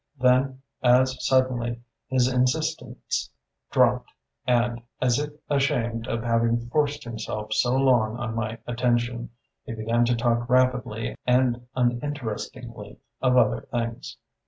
Then, 0.17 0.63
as 0.81 1.15
suddenly, 1.23 1.79
his 2.07 2.27
insistence 2.27 3.29
dropped 3.69 4.09
and, 4.47 4.81
as 4.99 5.19
if 5.19 5.31
ashamed 5.47 6.07
of 6.07 6.23
having 6.23 6.67
forced 6.71 7.03
himself 7.03 7.53
so 7.53 7.75
long 7.77 8.17
on 8.17 8.33
my 8.33 8.57
attention, 8.65 9.29
he 9.63 9.75
began 9.75 10.03
to 10.05 10.15
talk 10.15 10.49
rapidly 10.49 11.15
and 11.27 11.67
uninterestingly 11.75 12.97
of 13.21 13.37
other 13.37 13.67
things. 13.71 14.17